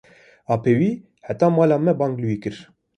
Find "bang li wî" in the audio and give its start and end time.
1.99-2.37